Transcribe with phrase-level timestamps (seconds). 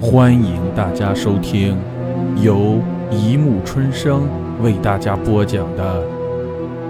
[0.00, 1.76] 欢迎大家收听
[2.40, 4.28] 由一木春生
[4.62, 6.06] 为大家播讲的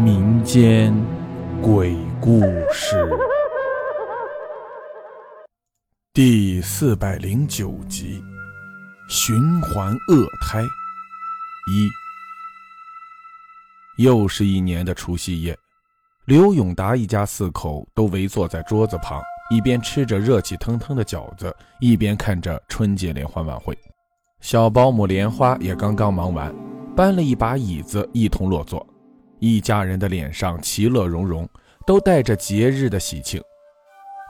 [0.00, 0.94] 民间
[1.60, 2.40] 鬼故
[2.72, 3.06] 事
[6.14, 8.24] 第四百零九集
[9.12, 10.62] 《循环恶胎》
[11.70, 11.90] 一。
[13.98, 15.54] 又是一年的除夕夜，
[16.24, 19.20] 刘永达一家四口都围坐在桌子旁。
[19.50, 23.76] 一边吃着热气腾腾的饺子，一边看着春节联欢晚会。
[24.40, 26.54] 小保姆莲花也刚刚忙完，
[26.96, 28.86] 搬了一把椅子，一同落座。
[29.38, 31.46] 一家人的脸上其乐融融，
[31.86, 33.40] 都带着节日的喜庆。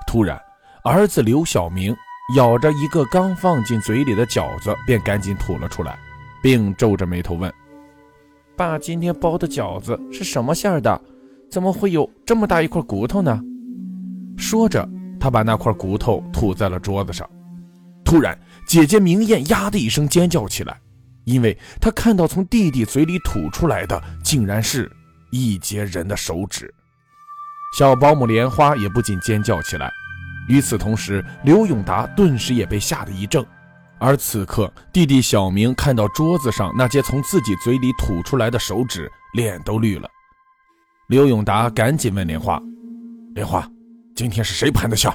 [0.06, 0.40] 突然，
[0.82, 1.94] 儿子刘小明
[2.36, 5.96] 咬着一个刚放进嘴里的饺子，便赶紧吐了出来，
[6.42, 7.52] 并皱着眉头问
[8.56, 11.00] ：“爸，今天包的饺子是什么馅的？
[11.50, 13.40] 怎么会有这么大一块骨头呢？”
[14.36, 14.88] 说着。
[15.24, 17.26] 他把那块骨头吐在了桌子上，
[18.04, 20.78] 突然，姐姐明艳呀的一声尖叫起来，
[21.24, 24.92] 因为她看到从弟弟嘴里吐出来的竟然是
[25.30, 26.70] 一截人的手指。
[27.74, 29.90] 小保姆莲花也不禁尖叫起来。
[30.46, 33.42] 与此同时，刘永达顿时也被吓得一怔。
[33.98, 40.06] 而此刻，弟弟小明看到桌子上那截从自己嘴里吐出来的手指，脸都绿了。
[41.08, 42.60] 刘永达赶紧问莲花
[43.34, 43.66] ：“莲花。”
[44.14, 45.10] 今天是谁盘的馅？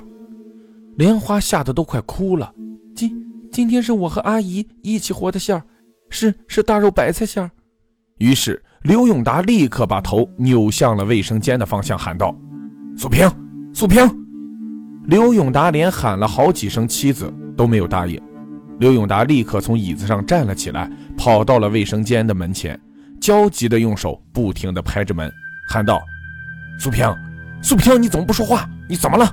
[0.97, 2.53] 莲花吓得都快哭了。
[2.93, 5.63] 今今天是我和阿姨一起和的馅儿，
[6.09, 7.49] 是是大肉白菜馅儿。
[8.17, 12.35] 于是刘永达立刻把头扭向了卫生间的方向，喊道
[12.97, 13.25] ：“素萍，
[13.73, 14.05] 素萍！”
[15.07, 18.21] 刘永达连喊了好几声，妻子都没有答应。
[18.79, 22.77] 刘永达立刻从椅子上站了起来，跑到了卫生间的门前，
[23.21, 25.31] 焦急地用手不停地拍着门，
[25.69, 26.01] 喊道
[26.77, 27.05] ：“素萍，
[27.61, 29.31] 素萍，你怎么不说话？”你怎么了？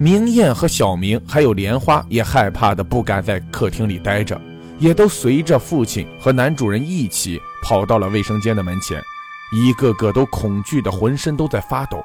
[0.00, 4.40] 明艳和小明还有莲花也害怕的不敢在客厅里待着，
[4.80, 9.00] 也都随着父亲和男主人一起跑到了卫生间的门前，
[9.52, 12.02] 一个个都恐惧的浑身都在发抖。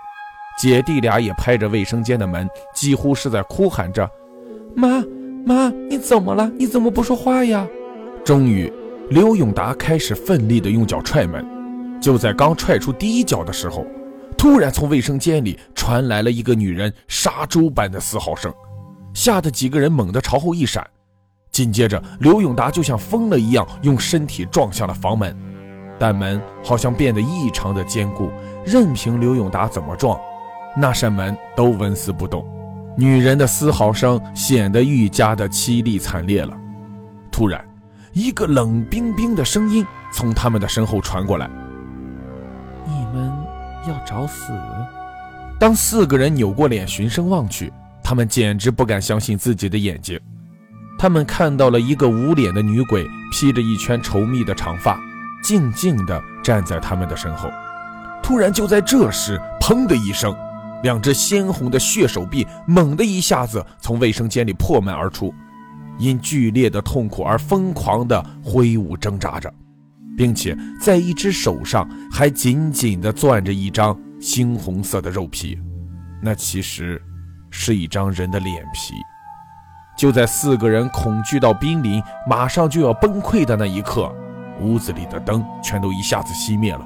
[0.60, 4.08] 姐弟俩也拍着卫生间的门，几乎是在哭喊着
[4.78, 5.04] ：“妈
[5.44, 6.52] 妈，你怎么了？
[6.60, 7.68] 你怎么不说话呀？”
[8.24, 8.72] 终于，
[9.10, 11.44] 刘永达开始奋力的用脚踹门。
[12.00, 13.84] 就在刚踹出第一脚的时候。
[14.44, 18.54] 突然，从卫生间里传来了一个女人杀猪般的嘶嚎声，
[19.14, 20.86] 吓得几个人猛地朝后一闪。
[21.50, 25.34] 紧接着，刘永达就像疯了一样，用身体撞向了房门，
[25.98, 28.30] 但门好像变得异常的坚固，
[28.66, 30.20] 任凭刘永达怎么撞，
[30.76, 32.46] 那扇门都纹丝不动。
[32.98, 36.54] 女人的嘶嚎声显得愈加的凄厉惨烈了。
[37.32, 37.66] 突然，
[38.12, 41.50] 一个冷冰冰的声音从他们的身后传过来。
[44.14, 44.54] 找死！
[45.60, 50.20] 当四个人扭过脸循声望去，他们简直不敢相信自己的眼睛。
[51.00, 55.00] 他们看到了一个无脸的女鬼，披着一圈稠密的长发，
[55.44, 57.50] 静静地站在他们的身后。
[58.22, 60.36] 突然，就在这时，砰的一声，
[60.84, 65.34] 两只鲜红的血手臂猛地一下子从卫生间里破门而出，
[65.98, 69.52] 因剧烈的痛苦而疯狂地挥舞挣扎着。
[70.16, 75.60] 并且在一只手上还紧紧地攥着一张猩红色的肉皮，
[76.22, 77.02] 那其实
[77.52, 78.94] 是一张人的脸皮。
[79.98, 84.10] 就在四个人恐惧到濒临马上就要崩溃的那一刻，
[84.62, 86.86] 屋子里的灯全都一下子熄灭了，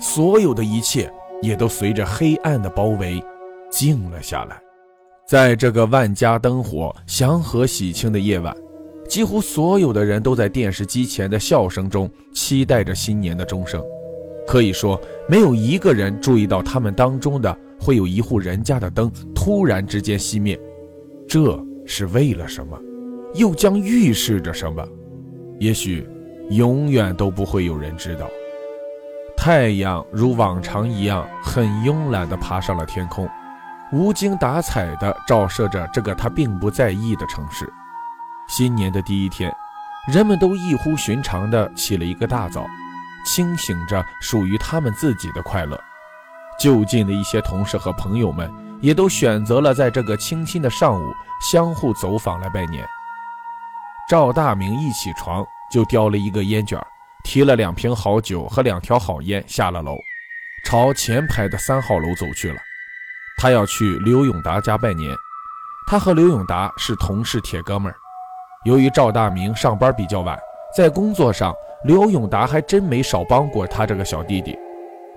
[0.00, 1.08] 所有的一切
[1.40, 3.22] 也都随着黑暗的包围
[3.70, 4.60] 静了下来。
[5.28, 8.52] 在这个万家灯火、祥和喜庆的夜晚。
[9.06, 13.84] 几乎所有的人都在电视机前的笑声中期待着新年的钟声，
[14.46, 20.58] 可以说没有一个人注意到他们当中的会有一户人家的灯突然之间熄灭，
[21.28, 22.78] 这是为了什么？
[23.34, 24.86] 又将预示着什么？
[25.58, 26.06] 也许
[26.50, 28.28] 永远都不会有人知道。
[29.36, 33.28] 太阳如往常一样很慵懒地爬上了天空，
[33.92, 37.70] 无精打采地照射着这个他并不在意的城市。
[38.48, 39.52] 新年的第一天，
[40.06, 42.66] 人们都异乎寻常地起了一个大早，
[43.24, 45.78] 清醒着属于他们自己的快乐。
[46.58, 52.86] 就近的一些同事和朋友们也都选择了在这个清新的上午相互走访来拜年。
[54.08, 56.78] 赵大明一起床就叼了一个烟卷，
[57.24, 59.96] 提了两瓶好酒和两条好烟下了楼，
[60.64, 62.60] 朝前排的三号楼走去了。
[63.38, 65.12] 他要去刘永达家拜年。
[65.86, 67.96] 他和刘永达是同事铁哥们儿。
[68.64, 70.38] 由于赵大明上班比较晚，
[70.74, 71.54] 在工作上，
[71.84, 74.58] 刘永达还真没少帮过他这个小弟弟。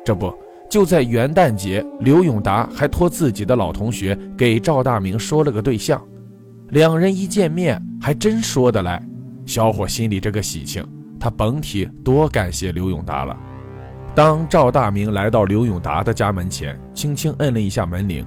[0.04, 0.34] 这不，
[0.69, 6.02] 就在元旦节，刘永达还托自己的老同学给赵大明说了个对象。
[6.69, 9.02] 两人一见面还真说得来。
[9.46, 10.86] 小伙心里这个喜庆，
[11.18, 13.38] 他甭提多感谢刘永达了。
[14.13, 18.25] 当赵大明来到刘永达的家门前，轻轻摁了一下门铃，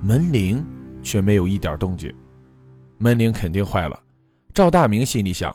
[0.00, 0.64] 门铃
[1.02, 2.14] 却没有一点动静。
[2.98, 3.98] 门铃肯定坏了，
[4.54, 5.52] 赵大明心里想。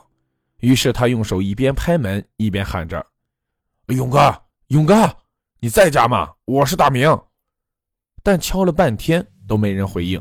[0.64, 3.04] 于是他用手一边拍门一边喊着
[3.94, 4.34] ：“勇哥，
[4.68, 5.14] 勇哥，
[5.60, 6.30] 你在家吗？
[6.46, 7.06] 我是大明。”
[8.24, 10.18] 但敲了半天都没人回应。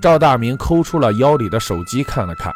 [0.00, 2.52] 赵大明抠出了腰里的手机看了看，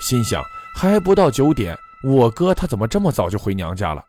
[0.00, 0.42] 心想：
[0.74, 4.02] 还不到九点，我哥他怎么这么早就回娘家了？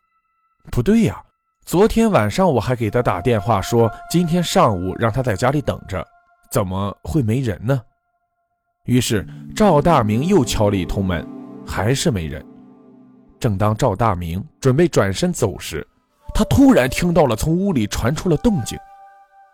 [0.71, 1.23] 不对呀，
[1.63, 6.03] 昨天晚上我还给他打电话说今天上午让他在家里等着，
[6.51, 7.79] 怎么会没人呢？
[8.85, 9.23] 于是
[9.55, 11.23] 赵大明又敲了一通门。
[11.69, 12.43] 还是没人。
[13.39, 15.85] 正当赵大明准备转身走时，
[16.33, 18.77] 他突然听到了从屋里传出了动静，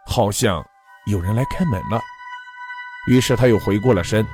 [0.07, 0.63] 好像
[1.07, 1.99] 有人来开门了。
[3.09, 4.25] 于是他又回过了身，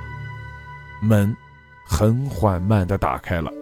[1.02, 1.36] 门
[1.84, 3.52] 很缓慢地打开了。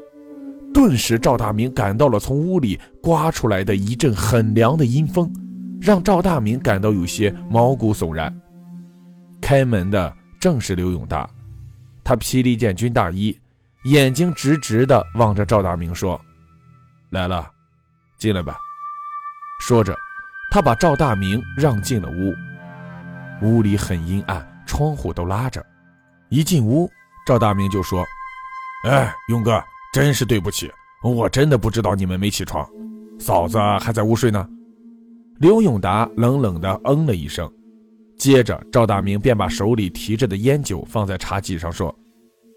[0.72, 5.32] 顿时，赵大明感到了从屋里刮出来的一阵很凉的阴风，
[5.80, 8.32] 让赵大明感到有些毛骨悚然。
[9.40, 11.28] 开门的正是刘永达，
[12.04, 13.36] 他披了一件军大衣。
[13.84, 16.20] 眼睛直直的望着赵大明说
[17.10, 17.50] ：“来了，
[18.18, 18.58] 进来吧。”
[19.60, 19.96] 说着，
[20.50, 22.34] 他把赵大明让进了屋。
[23.42, 25.64] 屋里很阴暗，窗户都拉着。
[26.28, 26.90] 一进屋，
[27.26, 28.04] 赵大明就说
[28.84, 29.62] ：“哎，勇哥，
[29.94, 30.70] 真是对不起，
[31.02, 32.68] 我真的不知道你们没起床，
[33.18, 34.46] 嫂子还在屋睡呢。”
[35.40, 37.50] 刘永达冷冷的嗯了一声，
[38.18, 41.88] 接着赵大明便把手里提着的烟酒放在茶几上，说：“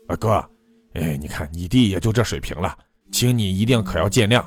[0.10, 0.44] 啊，哥。”
[0.94, 2.76] 哎，你看你弟也就这水平了，
[3.12, 4.44] 请你一定可要见谅。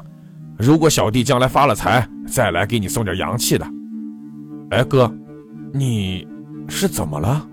[0.59, 3.67] 如果小弟将来发了财，再来给你送点洋气的。
[4.71, 5.13] 哎，哥，
[5.73, 6.27] 你
[6.69, 7.47] 是怎么了？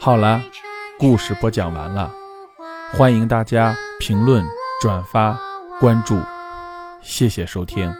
[0.00, 0.40] 好了，
[0.98, 2.12] 故事播讲完了，
[2.92, 4.44] 欢迎大家评论、
[4.80, 5.38] 转发、
[5.80, 6.16] 关注，
[7.02, 7.92] 谢谢收听。